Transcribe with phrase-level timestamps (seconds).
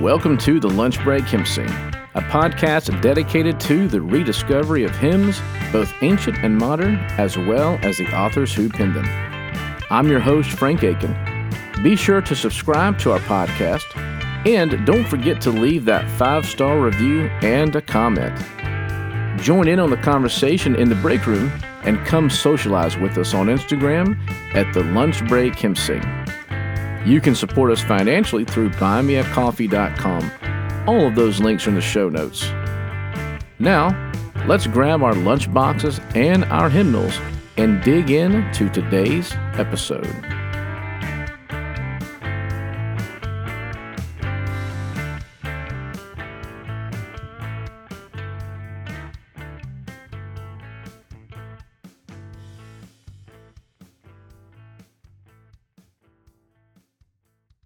[0.00, 5.40] Welcome to the Lunch Break Hymn Sing, a podcast dedicated to the rediscovery of hymns,
[5.72, 9.06] both ancient and modern, as well as the authors who penned them.
[9.90, 11.16] I'm your host, Frank Aiken.
[11.82, 13.96] Be sure to subscribe to our podcast,
[14.46, 18.38] and don't forget to leave that five star review and a comment.
[19.40, 21.50] Join in on the conversation in the break room
[21.82, 24.16] and come socialize with us on Instagram
[24.54, 26.02] at the Lunch Break Hymn Sing.
[27.08, 30.86] You can support us financially through buymeacoffee.com.
[30.86, 32.50] All of those links are in the show notes.
[33.58, 34.12] Now,
[34.46, 37.18] let's grab our lunch boxes and our hymnals
[37.56, 40.37] and dig in to today's episode.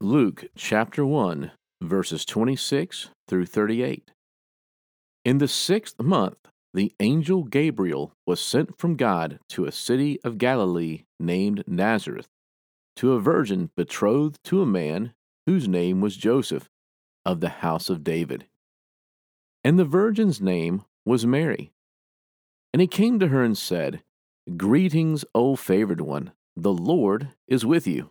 [0.00, 1.50] Luke chapter 1,
[1.82, 4.12] verses 26 through 38.
[5.24, 6.38] In the sixth month,
[6.72, 12.28] the angel Gabriel was sent from God to a city of Galilee named Nazareth,
[12.94, 15.14] to a virgin betrothed to a man
[15.46, 16.68] whose name was Joseph,
[17.26, 18.46] of the house of David.
[19.64, 21.72] And the virgin's name was Mary.
[22.72, 24.04] And he came to her and said,
[24.56, 28.10] Greetings, O favored one, the Lord is with you.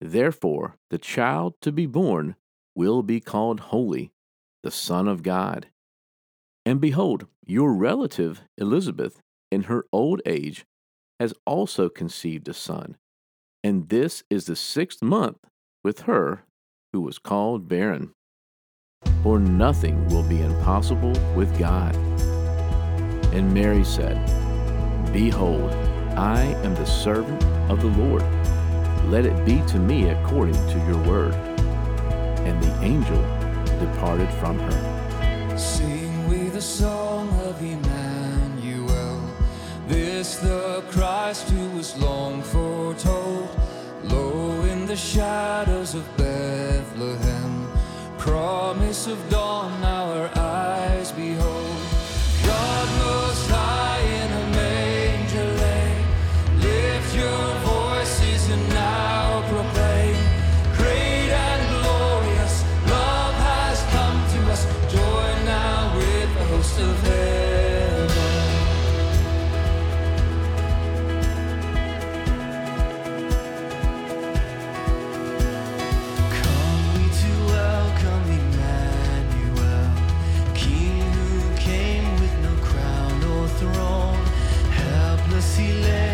[0.00, 2.36] Therefore, the child to be born
[2.74, 4.12] will be called Holy,
[4.62, 5.66] the Son of God.
[6.64, 9.20] And behold, your relative Elizabeth,
[9.50, 10.64] in her old age,
[11.18, 12.96] has also conceived a son.
[13.64, 15.38] And this is the sixth month
[15.82, 16.44] with her
[16.92, 18.12] who was called barren.
[19.22, 21.96] For nothing will be impossible with God.
[23.32, 24.16] And Mary said,
[25.12, 25.72] Behold,
[26.16, 28.22] I am the servant of the Lord
[29.06, 31.34] let it be to me according to your word.
[32.46, 33.22] And the angel
[33.78, 35.58] departed from her.
[35.58, 39.20] Sing we the song of Emmanuel,
[39.86, 43.48] this the Christ who was long foretold.
[44.04, 47.68] Low in the shadows of Bethlehem,
[48.16, 50.28] promise of dawn our
[85.58, 86.07] Helpless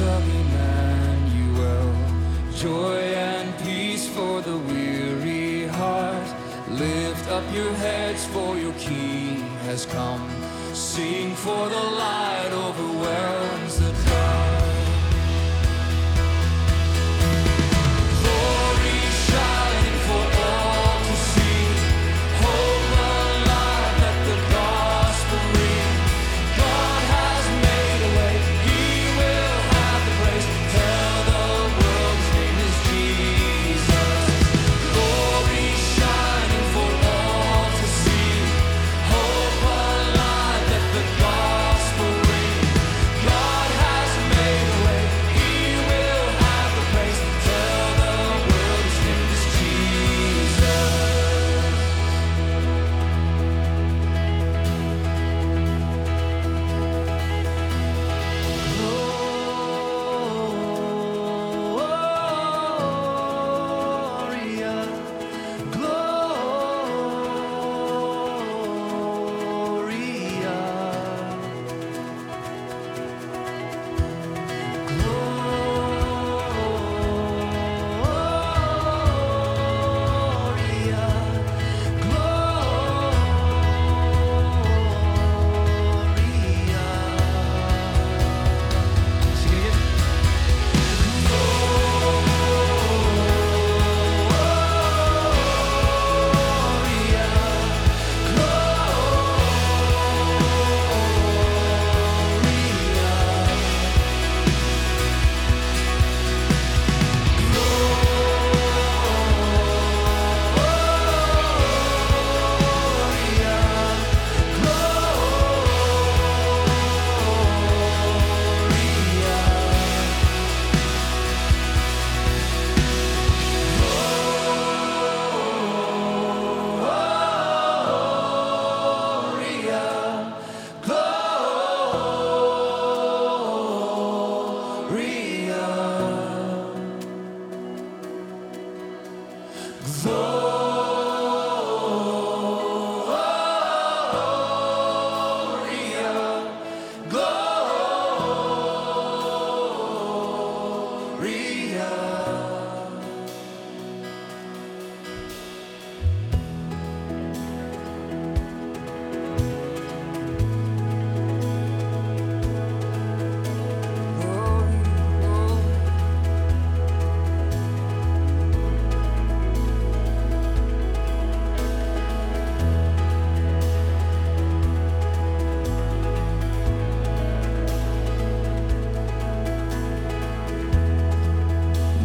[0.00, 1.92] of Emmanuel,
[2.54, 6.28] joy and peace for the weary heart.
[6.70, 10.28] Lift up your heads, for your King has come.
[10.74, 12.87] Sing for the light overwhelms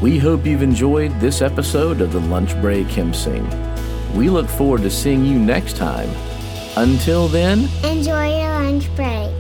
[0.04, 3.48] We hope you've enjoyed this episode of the Lunch Break Hymn Sing.
[4.14, 6.10] We look forward to seeing you next time.
[6.76, 9.32] Until then, Enjoy your lunch break.